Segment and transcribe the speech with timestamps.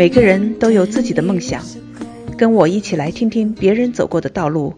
[0.00, 1.62] 每个人都有自己的梦想，
[2.38, 4.72] 跟我一起来听听别人走过的道路，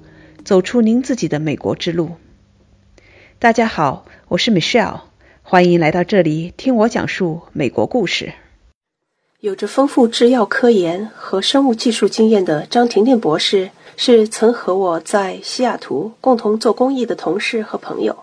[0.44, 2.10] 走出您自己的美国之路。
[3.38, 5.02] 大家好，我是 Michelle，
[5.44, 8.32] 欢迎来到这里听我讲述美国故事。
[9.38, 18.18] 有着丰富制药科研和生物技术经验的张婷婷博士，是曾和我在西雅图共同做公益的同事和朋友。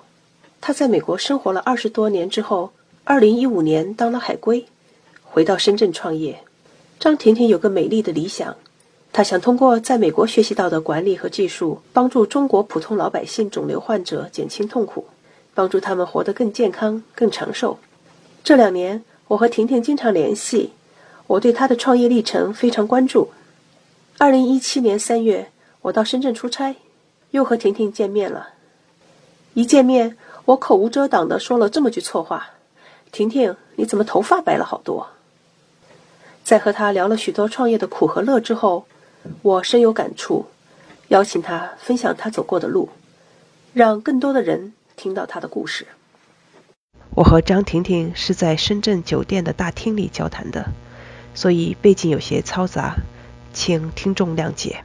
[0.60, 2.74] 他在美国生活了二十多年之后，
[3.06, 4.66] 二零一五年当了海归，
[5.24, 6.38] 回到深圳创业。
[7.00, 8.58] 张婷婷有个美丽的理想，
[9.14, 15.06] 她想通过在美国学习到的管理和技术，帮助中国普通老百姓肿瘤患者减轻痛苦，
[15.54, 17.80] 帮助他们活得更健康、更长寿。
[18.44, 20.74] 这两年，我和婷婷经常联系，
[21.26, 23.30] 我对她的创业历程非常关注。
[24.18, 25.50] 二零一七年三月，
[25.84, 26.76] 我到深圳出差，
[27.32, 28.50] 又和婷婷见面了。
[29.54, 32.50] 一见面，我口无遮挡地说了这么句错话
[33.14, 35.08] ：“婷婷，你怎么头发白了好多？”
[36.50, 38.84] 在和他聊了许多创业的苦和乐之后，
[39.44, 40.48] 我深有感触，
[41.10, 42.90] 邀请他分享他走过的路，
[43.72, 45.86] 让更多的人听到他的故事。
[47.14, 50.66] 我和张婷婷是在深圳酒店的大厅里交谈的，
[51.36, 52.96] 所以背景有些嘈杂，
[53.54, 54.84] 请听众谅解。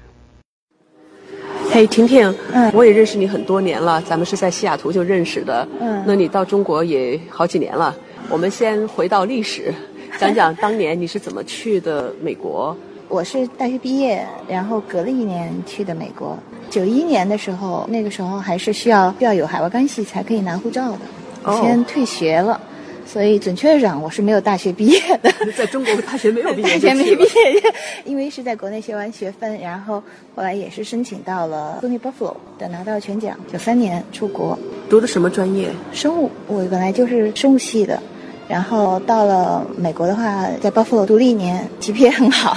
[1.71, 7.97] 嘿，婷婷，嗯，我也认识你很多年了，咱们是在西雅图就认识的，嗯，那你到中国也好几年了，
[8.29, 9.73] 我们先回到历史。
[10.19, 12.77] 讲讲当年你是怎么去的美国？
[13.09, 16.37] 我是大学毕业，然后隔了一年去的美国。
[16.71, 20.99] 九一年的时候，那个时候还是需要需要有海外关系才可以拿护照的。
[21.45, 22.59] 哦先退学了，
[23.05, 25.31] 所以准确讲我是没有大学毕业的。
[25.57, 27.73] 在中国大学没有毕业 大学没毕业，
[28.05, 30.03] 因为是在国内学完学分，然后
[30.35, 33.37] 后来也是申请到了 Sony Buffalo 的拿到全奖。
[33.53, 35.71] 九三年出国，读的什么专业？
[35.93, 38.03] 生物，我本来就是生物系的，
[38.49, 42.57] 然后到了美国的话，在 Buffalo 读了一年，GPA 很好，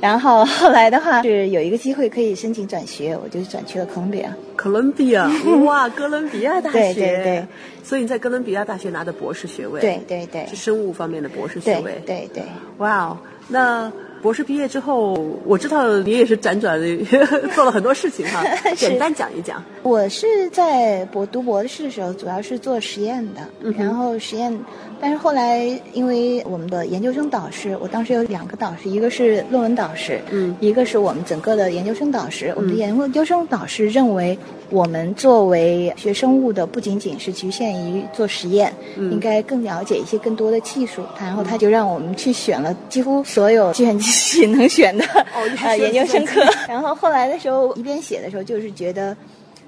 [0.00, 4.36] 然后后来的话是有一个机会可以申请转学，我就转去了哥伦比亚。
[4.54, 5.30] 哥伦比亚，
[5.64, 6.78] 哇，哥伦比亚大学。
[6.78, 7.46] 对对对。
[7.82, 9.80] 所以你在哥伦比亚大学拿的博士学位？
[9.80, 12.02] 对对对是生物方面的博士学对位。
[12.06, 12.44] 对对，
[12.78, 13.90] 哇哦，那
[14.22, 17.04] 博士毕业之后，我知道你也是辗转地
[17.56, 19.60] 做了很多事情哈， 是简单讲一讲。
[19.82, 24.56] 我是在博读博士的时候，主要是做实验的，嗯然后实验，
[25.00, 32.52] 但是后来因为我们的研究生导师，我当时有两个导师，一个是论文导师，嗯一个是我们整个的研究生导师。
[32.54, 34.38] 我们的研究生导师认为，
[34.70, 41.02] 我们作为学生物的，不仅仅是局限于做实验，嗯应该更了解一些更多的技术。
[41.20, 46.42] 然后他就让我们去选了几乎所有计算机系能选的、哦呃研究生课。
[46.68, 49.16] 然后后来的时候，一边写的时候，就是觉得。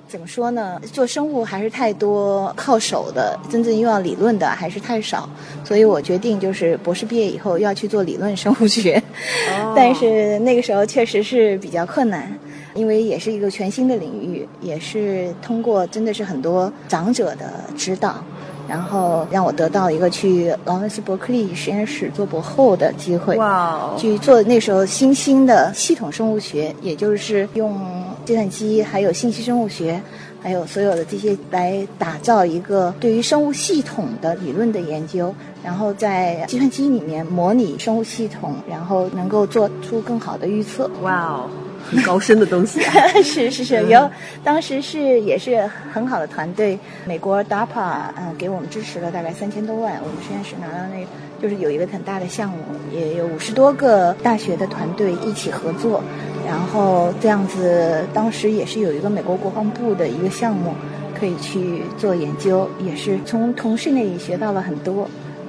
[0.07, 0.79] 怎么说呢？
[0.93, 5.29] 做生物还是太多靠手的，真正又要理论的还是太少，
[5.65, 9.03] 所以我决定就是博士毕业以后要去做理论生物学。
[9.59, 12.31] 哦但是那个时候确实是比较困难，
[12.75, 18.23] 因为也是一个全新的领域，也是通过真的是很多长者的指导，
[18.69, 23.37] 然后让我得到一个去劳伦斯伯克利实验室做博后的机会。
[23.37, 27.79] 哇哦，去做那时候新兴的系统生物学，也就是用
[28.25, 30.01] 计算机还有信息生物学，
[30.43, 40.91] 还有所有的这些来打造一个对于生物系统的理论的研究，然后在计算机里面模拟生物系统，然后能够做出更好的预测。
[41.03, 41.51] 哇哦，
[41.91, 42.93] 很高深的东西啊。
[43.23, 44.11] 是是是，有
[44.43, 51.07] 当时是也是很好的团队，美国 DARPA 嗯、给我们支持了大概三千多万，我们实验室拿到那个
[51.41, 52.59] 就是有一个很大的项目，
[52.93, 56.03] 也有五十多个大学的团队一起合作，
[56.47, 60.75] 然后这样子当时也是有一个美国国防部的一个项目
[61.19, 65.09] 可以去做研究，也是从同事那里学到了很多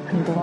[0.09, 0.33] 很多。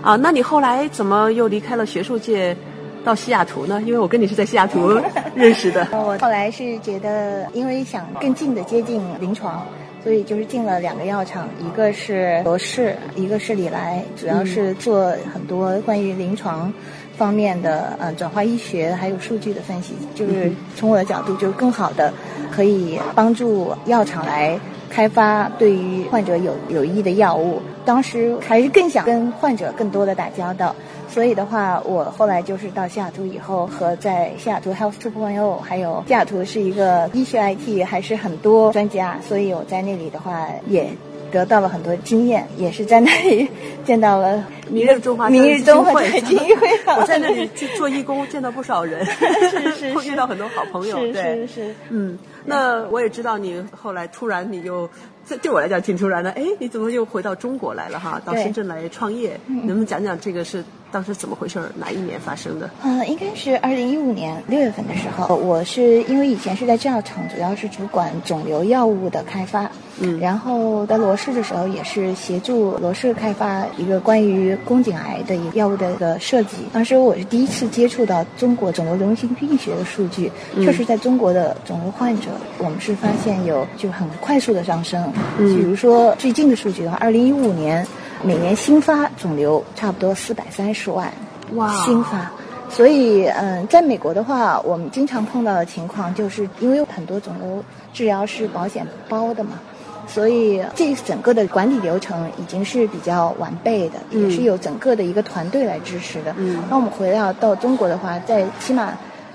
[0.00, 2.56] 啊，那你后来怎么又离开了学术界，
[3.04, 3.82] 到西雅图呢？
[3.84, 4.98] 因为我跟你是在西雅图
[5.34, 5.86] 认识的。
[5.92, 9.66] 我后来是觉得，因为想更近的接近临床，
[10.02, 16.72] 所以就是进了两个药厂，一个是罗氏，一个是李来，主要是做很多关于临床
[17.16, 22.12] 方面的呃转化医学还有数据的分析，就是从我的角度，就是更好的
[22.50, 24.58] 可以帮助药厂来
[24.92, 27.60] 开发对于患者有有益的药物。
[27.84, 30.72] 当时还是更想跟患者更多的打交道，
[31.08, 40.88] 所以的话，我后来就是到西雅图以后，和在西雅图 Health 2.0，还有西雅图是一个医学 IT 还是很多专家，所以我在那里的话也
[41.32, 43.48] 得到了很多经验，也是在那里
[43.84, 49.04] 见到了明日中华明日中华金会，我在那里去做义工，见到不少人，
[49.50, 50.98] 是是是 会遇到很多好朋友。
[50.98, 54.88] 是对，是是，嗯，那我也知道你后来突然你就，
[55.26, 56.30] 这对我来讲挺突然的。
[56.32, 58.20] 哎，你怎么又回到中国来了哈？
[58.24, 60.62] 到深圳来创业，能不能讲讲这个是
[60.92, 61.58] 当时怎么回事？
[61.74, 62.70] 哪一年发生的？
[62.84, 65.34] 嗯，应该是二零一五年六月份的时候。
[65.34, 69.70] 我是因为以前是在制药厂，主要是主管肿瘤药物的开发。
[69.98, 76.56] 嗯，然后在罗氏的时候也是协助罗氏开发一个关于宫颈癌的一个药物的一个设计。
[76.72, 85.12] 当时我是第一次接触到中国肿瘤流行病学的数据，确实在中国的肿瘤患者，我们是发现有就很快速的上升。
[85.38, 87.86] 嗯，比如说最近的数据的话，二零一五年
[88.24, 91.12] 每年新发肿瘤差不多四百三十万，
[91.54, 92.30] 哇，新发。
[92.70, 99.58] 所以，嗯，在美国的话，我们经常碰到的情况就是，因为有很多肿瘤治疗是保险包的嘛。
[100.06, 106.34] 所以，这整个的管理流程已经是比较完备的，也是有整个的一个团队来支持的。
[106.70, 108.92] 那我们回到到中国的话，在起码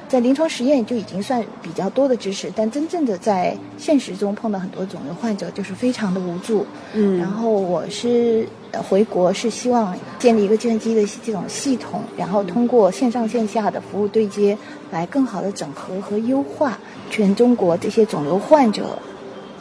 [0.08, 6.66] 在临床实验就已经算比较多的支持，但真正的在现实中碰到很多肿瘤患者就是非常的无助。
[6.94, 8.48] 嗯，然后我是
[8.90, 14.58] 回国是希望建立一个计算机的这种系统，然后通过线上线下的服务对接，
[14.92, 19.00] 来更好的整合和优化全中国这些肿瘤患者。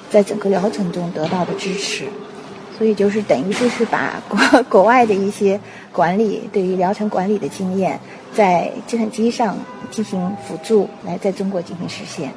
[0.09, 2.05] 在整个疗程中得到的支持，
[2.79, 5.61] 所以就是等于说是把国国外的一些
[5.93, 7.99] 管理对于疗程管理的经验，
[8.33, 9.59] 在计算机上
[9.91, 12.33] 进行辅助，来在中国进行实现。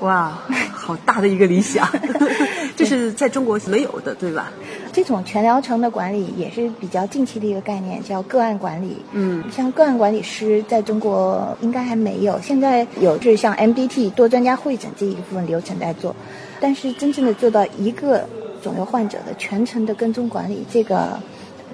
[0.00, 0.38] 哇，
[0.72, 1.86] 好大的一个理想，
[2.74, 4.50] 这是在中国没有的，对吧？
[4.94, 8.96] 这种全疗程的管理也是比较近期的一个概念，叫个案管理。
[9.12, 16.16] 嗯，像个案管理师在中国应该还没有，现在有就是像 MBT 多专家会诊这一部分流程在做。
[16.60, 18.26] 但是真正的做到一个
[18.62, 21.20] 肿瘤患者的全程的跟踪管理，这个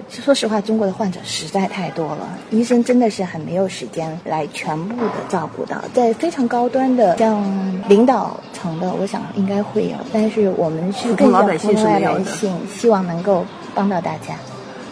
[0.09, 5.81] 说实话，中国的患者实在太多了，医生真的是很没有时间来全部的照顾到。
[5.93, 7.43] 在非常高端的像
[7.87, 12.25] 领导层的，我想应该会有，但是我们是更老百姓是没有的。
[12.73, 13.45] 希望能够
[13.75, 14.35] 帮到大家。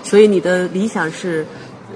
[0.04, 1.46] 所以你的理想是？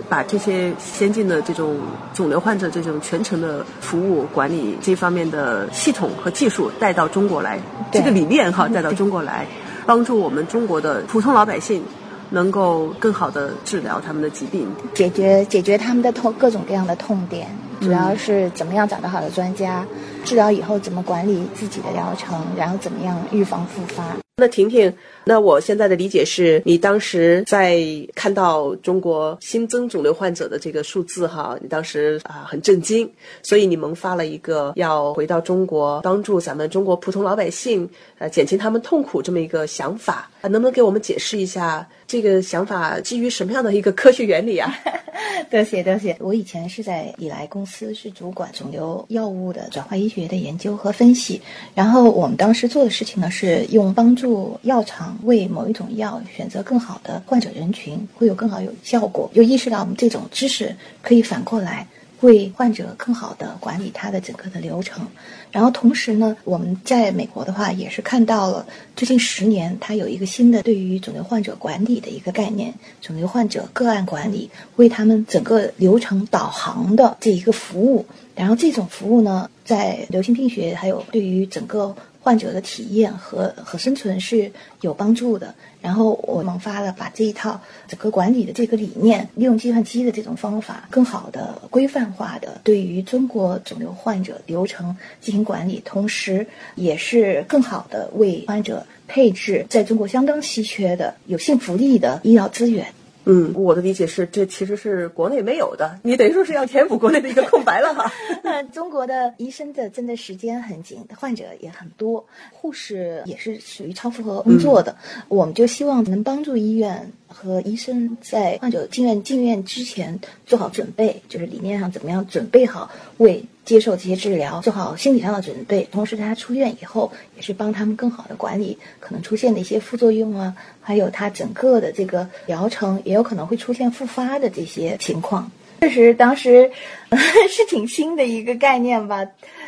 [0.07, 1.75] 把这些先进的这种
[2.13, 7.60] 肿瘤患者这种全程的服务管理这方面的系统和技术带到中国来，
[7.92, 9.45] 这个理念哈带到中国来，
[9.86, 11.83] 帮助我们中国的普通老百姓
[12.30, 17.48] 能够更好的治疗他们的疾病，解决解决他们的痛各种各样的痛点，
[17.81, 19.86] 主要是怎么样找到好的专家，
[20.24, 24.04] 治疗以后怎么管理自己的疗程，然后怎么样预防复发。
[24.39, 24.91] 那婷婷，
[25.25, 27.80] 那我现在的理解是你当时在
[28.15, 33.07] 看到中国新增肿瘤患者的这个数字哈，你当时啊很震惊，
[33.44, 37.88] 所以你萌发了一个要回到中国帮助咱们中国普通老百姓，
[38.18, 44.74] 呃减轻他们痛苦这么一个想法啊，能不能给我们解释一下这个想法基于什么样的一个科学原理啊？
[45.51, 51.41] 多谢多谢，我以前是在以来公司是主管肿瘤药物的转化医学的研究和分析，
[51.75, 54.29] 然后我们当时做的事情呢是用帮助。
[54.64, 59.30] 药厂为某一种药选择更好的患者人群，会有更好有效果。
[59.34, 61.88] 又意识到我们这种知识可以反过来
[62.22, 65.08] 为患者更好的管理他的整个的流程。
[65.52, 68.66] 然后同时呢，我们在美国的话也是看到了
[68.96, 78.06] 最近十年，它有一个新的对于肿瘤患者管理的一个概念——肿瘤患者个案管理，为他们整个流程导航的这一个服务。
[78.36, 81.96] 然后这种服务呢，在流行病学还有对于整个。
[82.30, 84.51] 患者的体验和和生存是
[84.82, 85.56] 有帮助的。
[85.82, 102.86] 然后我萌发了把这一套整个管理的这个理念，利用计算机的这种方法，更好的规范化的对于中国肿瘤患者流程进行管理，同时也是更好的为患者配置在中国相当稀缺的有性福利的医疗资源。
[103.29, 108.12] 嗯，我的理解是，这其实是国内没有的， 你等于说是要填补国内的一个空白了哈。
[108.43, 114.95] 那中国的医生的真的时间很紧，患者也很多，护士也是属于超负荷工作的，
[115.27, 117.12] 我们就希望能帮助医院。
[117.31, 125.88] 和医生在患者进院进院之前做好准备，就是理念上怎么样准备好为接受这些治疗，做好心理上的准备。
[125.92, 135.52] 同时，他出院以后也是帮他们更好的管理可能出现的一些副作用啊，还有他整个的这个疗程也有可能会出现复发的这些情况。
[135.82, 136.72] 确实，当时
[137.48, 139.24] 是挺新的一个概念吧，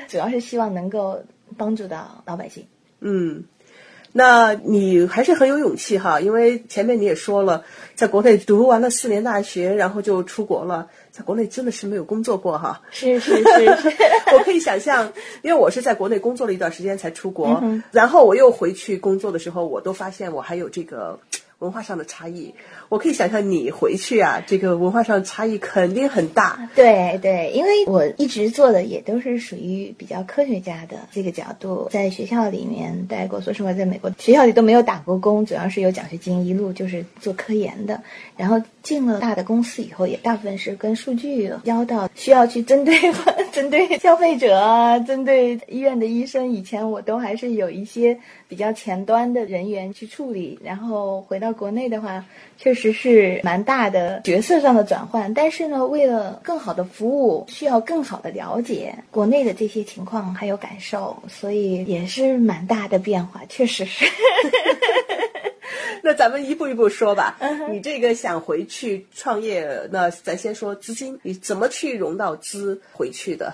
[0.07, 1.21] 主要是希望能够
[1.55, 2.65] 帮助到老百姓。
[3.01, 3.43] 嗯。
[4.13, 7.63] 那你还是很有勇气哈，因为前面你也说了，
[7.95, 12.81] 在国内读完了四年大学，然后就出国了，在国内真的是没有工作过哈。
[12.91, 13.43] 是是是，
[14.35, 21.19] 我可以想象，因为我是在国内工作了一段时间才出国，然后我又回去工作的时候，我都发现我还有这个。
[21.61, 22.53] 文化上的差异。
[22.89, 26.69] 我可以想象你回去啊，这个文化上差异肯定很大。
[26.75, 33.39] 对对，因为我一直做的也都是属于比较科学家的这个角度，在学校里面待过。
[33.39, 38.01] 说实话，在美国学校里都没有打过工，主要是有奖学金，一路就是做科研的。
[38.35, 42.95] 然后进了大的公司以后，也大部分是跟数据交道，需要去针对
[43.53, 46.51] 针对消费者，针对医院的医生。
[46.51, 48.19] 以前我都还是有一些
[48.51, 50.59] 比较前端的人员去处理。
[50.61, 52.25] 然后回到国内的话，
[52.57, 55.33] 确实是蛮大的角色上的转换。
[55.33, 64.03] 但是呢，为了更好的服务，需要更好的了解国内的这些情况还有感受，所以也是蛮大的变化，确实是。
[66.03, 67.37] 那咱们一步一步说吧。
[67.69, 73.53] 你这个想回去创业，那咱先说资金，你怎么去融到资回去的？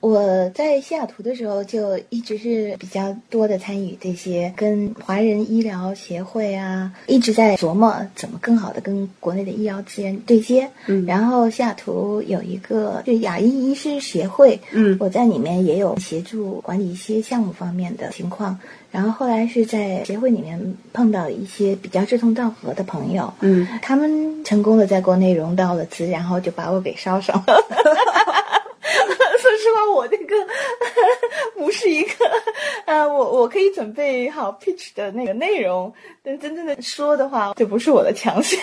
[0.00, 10.68] 我在西雅图的时候就一直是比较多的参与这些跟华人医疗协会啊，一直在琢磨怎么更好的跟国内的医疗资源对接。
[10.86, 18.58] 嗯，然后西雅图有一个就亚裔医师协会，嗯，我在里面也有协助管理一些项目方面的情况。
[18.90, 27.62] 然后后来是在协会里面碰到一些比较志同道合的朋友，嗯，他们成功的在国内融到了资，然后就把我给捎上了。
[29.42, 30.36] 说实话，我这个
[31.56, 32.14] 不是一个，
[32.86, 38.60] 呃，我我可以准备好 pitch 的那个内容，但真正的说的话，这不是我的强项。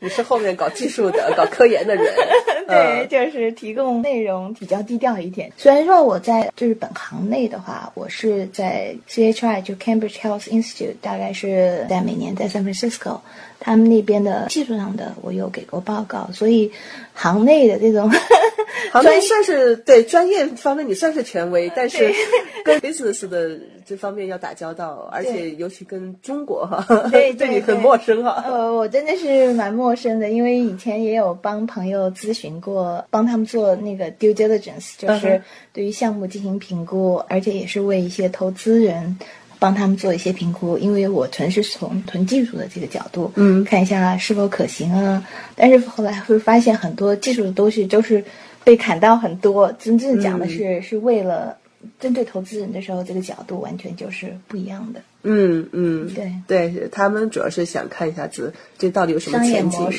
[0.00, 2.04] 你是后面搞技术的、搞科研的人，
[2.68, 5.50] 对，就是提供内容比较低调一点。
[5.56, 13.20] 虽然说我在就是本行内的话，我是在 CHI 就 Cambridge Health Institute，大概是在每年在 San Francisco。
[13.60, 16.70] 他们那边的技术上的，我有给过报告，所以
[17.12, 18.08] 行内的这种，
[18.92, 22.14] 行内算是对专业方面你算是权威，但是
[22.64, 28.44] 跟 business 的这方面要打交道，而且尤其跟中国哈，对对你很陌生哈。
[28.46, 35.42] 呃，我真的是蛮陌生的，因为以前也有帮朋友咨询过，帮他们做那个 due diligence，就是
[35.72, 39.18] 对于项目进行评估，而且也是为一些投资人。
[39.60, 45.26] 帮他们做一些评估，因为我纯是从纯技术的这个角度，嗯，看一下是否可行啊。
[45.56, 48.24] 但是后来会发现很多技术的东西都是
[48.62, 51.57] 被砍到很多，真正讲的是是为了
[52.00, 55.00] 针对投资人的时候，这个角度完全就是不一样的。
[55.22, 59.90] 嗯嗯，对对，他们主要是想看一下子这到底有什么前景，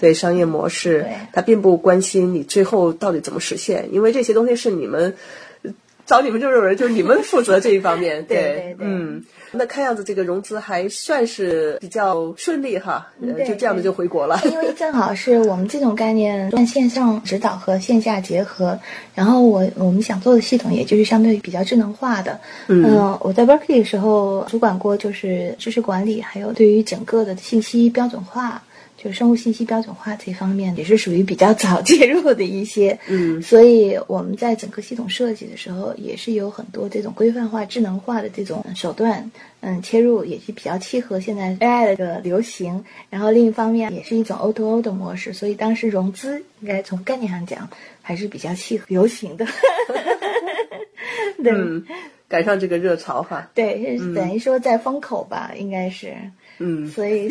[0.00, 5.14] 对商业模式，他并不关心你最后到底怎么实现，因为这些东西是你们。
[6.08, 8.24] 找你们这种人，就是你们负责这一方面。
[8.24, 9.22] 对，嗯，
[9.52, 13.06] 那看样子这个融资还算是比较顺利哈，
[13.46, 14.40] 就这样子就回国了。
[14.46, 18.78] 因为正好是我们这种概念，算线上指导和线下结合。
[19.14, 22.40] 然后我我们想做的系统，也就是相对比较智能化的。
[22.68, 22.84] 嗯，
[23.20, 28.62] 我在 Berkeley 的时候主管过，就是知识管理，还有对于整个的信息标准化。
[29.00, 42.84] 就生物信息标准化这方面也是属于比较早 介入的一些，嗯，所以我们在整个系统设计的时候，也是有很多这种规范化、智能化的这种手段，嗯，切入也是比较契合现在 AI 的个流行。
[43.08, 47.70] 然后另一方面，也是一种 O2O 的模式，所以当时融资应该从概念上讲
[48.02, 49.46] 还是比较契合流行的。
[51.40, 51.52] 对，
[52.28, 53.48] 赶上这个热潮哈。
[53.54, 56.16] 对，等于说在风口吧，应该是。
[56.58, 57.30] 嗯，所以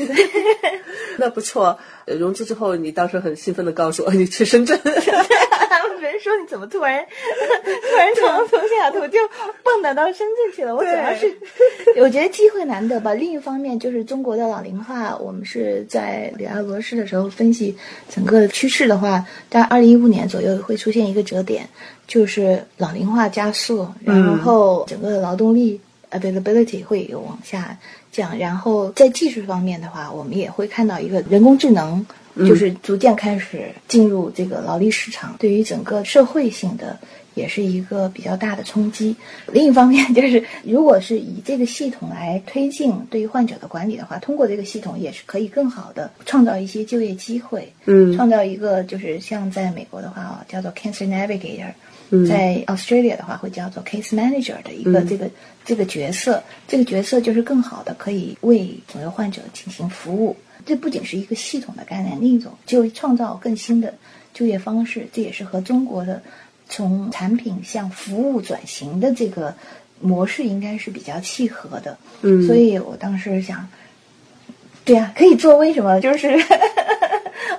[1.17, 1.77] 那不错。
[2.05, 4.79] 融资之后，你当时很兴奋的告诉我， 你去深圳。
[6.00, 7.03] 人说你怎么突然
[7.63, 9.17] 突然从从西雅图就
[9.63, 10.74] 蹦跶到深圳去了？
[10.74, 11.36] 我主要是
[12.00, 13.13] 我觉得机会难得吧。
[13.13, 17.75] 另一方面，就是中国的老龄化，我们是在李二博士的时候分析
[18.10, 21.67] 整个趋势的话，在二零一五年左右会出现一个折点，
[22.07, 25.81] 就是老龄化加速，然后整个劳动力
[26.12, 27.77] availability 会有往下。
[28.18, 32.04] 这样，然后在技术方面的话，我们也会看到一个人工智能，
[32.36, 36.98] 就是逐渐开始进入这个劳力市场，对于整个社会性的
[37.36, 39.16] 也是一个比较大的冲击。
[39.52, 51.72] 另一方面，就是如果是以这个系统来推进对于患者的管理的话，通过这个系统也是可以更好的创造一些就业机会，嗯，创造一个就是像在美国的话啊，叫做 Cancer Navigator。
[52.28, 55.30] 在 Australia 的话，会叫做 Case Manager 的一个这个
[55.66, 60.36] 这个角色，这个角色就是更好的可以为肿瘤患者进行服务。
[60.66, 63.94] 这不仅是一个系统的概念，另一种就创造更新的
[64.34, 65.08] 就业方式。
[65.14, 66.22] 这也是和中国的
[66.68, 69.54] 从产品向服务转型的这个
[70.02, 71.98] 模式应该是比较契合的。
[72.22, 73.66] 嗯，所以我当时想，
[74.84, 75.58] 对呀，可以做。
[75.58, 76.00] 为什么？
[76.02, 76.38] 就是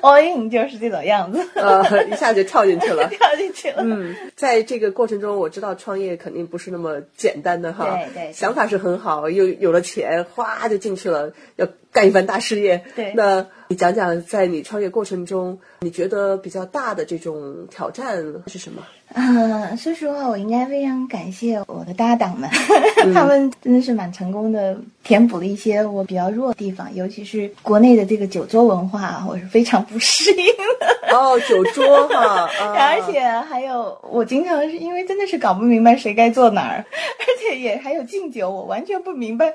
[0.00, 3.08] all in 就是这种样子，呃，一下就跳进去了。
[3.10, 3.82] 跳进去了。
[3.84, 7.84] 嗯，在这个过程中，我知道创业肯定不是那么简单的哈。
[7.96, 12.82] 对对想法是很好，又有了钱，哗就进去了，要干一番大事业。
[12.94, 18.16] 对那你讲讲，在你创业过程中，你觉得比较大的这种挑战
[18.46, 18.82] 是什么？
[19.14, 22.48] 嗯， 说实话，我应该非常感谢我的搭档们，
[23.14, 30.46] 他们真的是蛮成功的，填补了一些我比较弱的地方，尤其是国内的这个酒桌文化，我是非常不适应
[30.80, 30.97] 的。
[31.14, 36.84] 哦，酒桌哈，啊 而且还有，我经常是因为真的是搞不明白谁该坐哪儿，
[37.20, 39.52] 而且也还有敬酒，我完全不明白。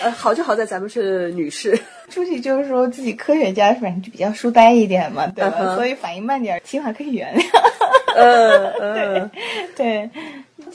[0.00, 1.78] 呃，好就好在咱们是女士。
[2.10, 7.44] 出去就是说自己科学家，反正就比较书呆一点嘛，对吧所以反应慢点儿，起码可以原谅。
[8.16, 9.30] 嗯嗯
[9.76, 10.08] 对，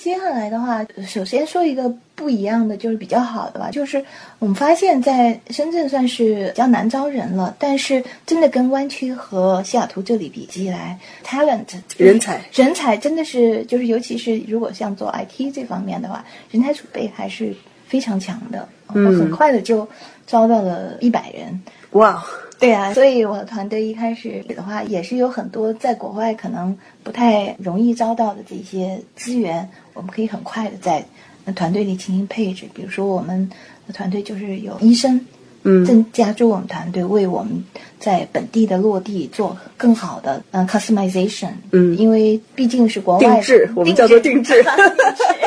[0.02, 4.04] 接下来的话，首先说一个不一样的，就是比较好的吧，就是
[4.40, 11.66] 我们发现，在深圳算是比较难招人了，但是真的跟湾区和西雅图这里比起来，talent
[11.98, 12.42] 人才。
[12.54, 17.54] 人才真的是就是，尤其是如果像做 IT 这方面的话，人才储备还是
[17.86, 19.86] 非常强的，很快的就
[20.26, 21.62] 招到了一百人。
[21.92, 22.24] 哇，
[22.60, 31.04] 对啊，所以我的团队一开始的话，也是有很多在国外可能不太容易招到的这些资源，我们可以很快的在
[31.46, 32.66] 呃团队里进行配置。
[32.74, 33.50] 比如说，我们
[33.88, 35.26] 的团队就是有医生，
[35.64, 37.64] 嗯正加入我们团队，为我们
[37.98, 41.52] 在本地的落地做更好的嗯、呃 customization。
[41.72, 44.70] 嗯因为毕竟是国外定制我们叫做定制定制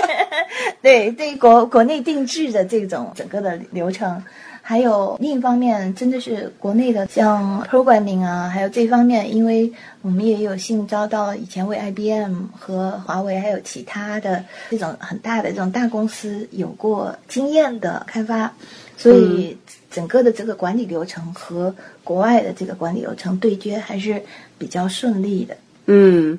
[0.81, 4.25] 对对国国内定制的这种整个的流程。
[4.73, 18.51] 还有另一方面，真的是国内的像 programming 啊，还有这方面，因为我们也有幸招到以前为 IBM 和华为还有其他的这种很大的这种大公司有过经验的开发，
[18.97, 19.55] 所以
[19.91, 24.23] 整个的这个管理流程和国外的这个管理流程对接还是
[24.57, 25.55] 比较顺利的。
[25.85, 26.39] 嗯，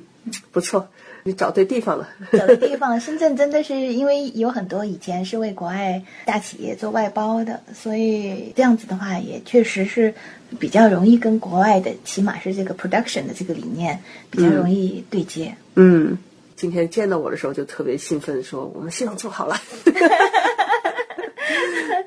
[0.52, 0.88] 不错，
[1.24, 2.08] 你找对地方了。
[2.34, 10.14] 找对地方，深圳真的是因为有很多以前是为国外大企业做外包的，所以这样子的话，也确实是
[10.60, 13.98] 比较容易跟国外的，起码是这个 production 的这个理念
[14.30, 15.56] 比较容易对接。
[15.76, 16.18] 嗯，
[16.56, 19.56] 今天见到我的时候就特别兴奋，说我们系统做好了。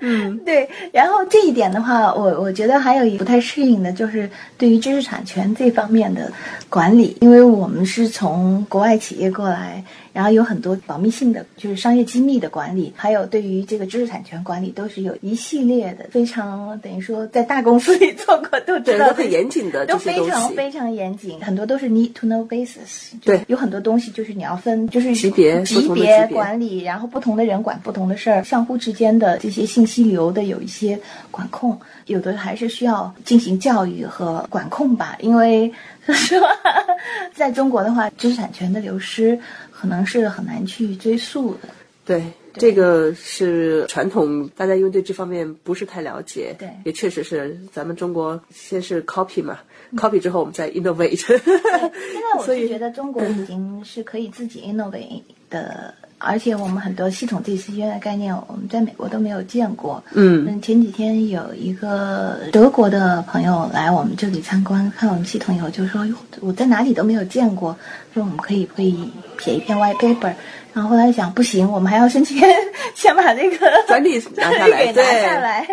[0.00, 6.30] 嗯对，然后这一点的话，我我觉得还有一不太适应的，就是对于知识产权这方面的
[6.76, 20.52] 管理，因为我们是从国外企业过来，然后有很多保密性的，就是商业机密的管理，还有对于这个知识产权管理，都是有一系列的非常等于说在大公司里做过都知对， 道很严谨的都非常。
[20.52, 23.12] 非常严谨，很多都是 need to know basis。
[23.24, 35.16] 对有很多东西就是你要分，就是级别级别管理，然后不同的人管不同的事儿，相互之间的这些信息流的有一些管控，有的还是需要进行教育和管控吧。
[35.20, 35.72] 因为
[36.14, 36.40] 说
[37.34, 39.38] 在中国的话，知识产权的流失
[39.70, 41.68] 可能是很难去追溯的。
[42.04, 42.22] 对，
[42.54, 49.58] 这个是传统，大家因为对这方面不是太了解，对也确实是咱们中国先是 copy 嘛、
[49.96, 51.16] c o p y 之后我们再 innovate。
[51.16, 51.90] 现在
[52.38, 55.92] 我是 觉得中国已经是可以自己 innovate 的，
[56.26, 60.02] 而且我们很多系统地医院的概念，我们在美国都没有见过。
[60.12, 67.76] 嗯前几天有一个德国的朋友来我们这里参观，看我们系统以后就说：“哟，我在哪里都没有见过，
[68.12, 70.32] 说我们可以可以写一篇 white paper。”
[70.74, 72.36] 然后后来想，不行，我们还要申请
[72.94, 75.66] 先把这个专利拿下来 给拿对下来。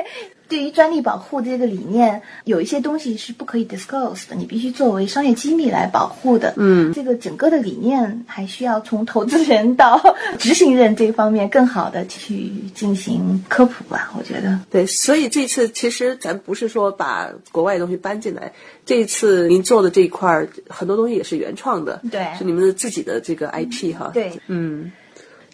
[0.53, 6.53] 对于专利保护这个理念，有一些东西是不可以 disclose 的，你必须作为商业机密来保护的。
[6.57, 9.99] 嗯这个整个的理念还需要从投资人到
[10.37, 14.59] 执行人这方面更好的去进行科普吧，我觉得。
[14.69, 18.53] 对，所以这次其实咱不是说把国外的东西搬进来，
[18.85, 24.11] 这一次您做的这一块儿很多东西也是原创的，对是你们的自己的这个 IP 哈。
[24.13, 24.91] 对，嗯，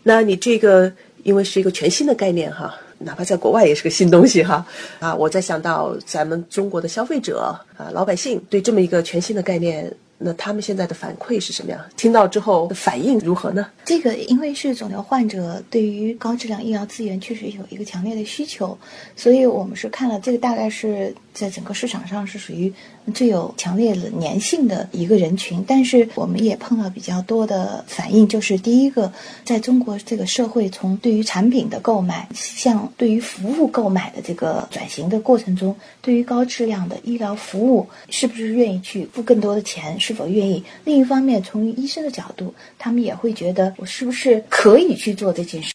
[0.04, 0.92] 那你这个
[1.24, 4.66] 因为是一个全新的概念哈，哪怕在国外也是个新东西哈
[5.00, 5.16] 啊！
[5.16, 7.40] 我在想到咱们中国的消费者
[7.78, 11.80] 啊，老百姓对这么一个全新的概念，那他们现在的反馈是什么样？
[11.96, 13.66] 听到之后的反应如何呢？
[13.86, 18.78] 这个因为是肿瘤患者对于高质量医疗资源确实有一个强烈的需求，
[19.16, 22.72] 所以我们是看了这个大概是在整个市场上是属于
[23.14, 25.64] 最有强烈的粘性的一个人群。
[25.66, 29.12] 但是我们也碰到比较多的反应，就是第一个，
[29.46, 40.62] 在中国这个社会从对于产品的购买向对于服务购买的这个转型的过程中，对于高质量的医疗服务是不是愿意去付更多的钱，是否愿意？
[40.84, 45.74] 另一方面，从医生的角度，他们也会觉得我是不是可以去做这件事？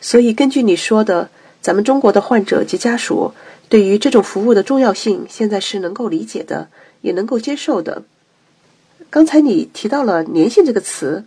[0.00, 1.30] 所以根据你说的，
[1.60, 3.32] 咱们中国的患者及家属
[3.68, 6.68] 对于这种服务的重要性，现在是能够理解的，
[7.02, 8.02] 也能够接受的。
[9.10, 11.24] 刚才你提到了“粘性”这个词，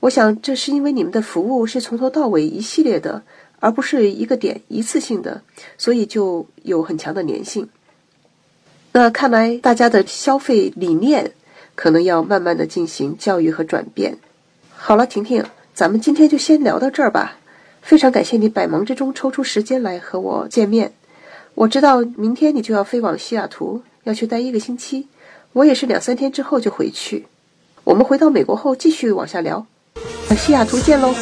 [0.00, 3.22] 我想这是因为你们的服务是从头到尾一系列的，
[3.60, 5.42] 而不是一个点一次性的，
[5.78, 7.68] 所以就有很强的粘性。
[8.92, 11.32] 那看来大家的消费理念
[11.74, 14.18] 可能要慢慢的进行教育和转变。
[14.74, 15.44] 好了，婷婷，
[15.74, 17.36] 咱们今天就先聊到这儿吧。
[17.86, 20.92] 非常感谢你百忙之中抽出时间来和我见面。
[21.54, 25.06] 我知道明天你就要飞往西雅图，要去待一个星期。
[25.52, 27.26] 我也是两三天之后就回去。
[27.84, 29.64] 我们回到美国后继续往下聊。
[30.36, 31.14] 西雅图见喽。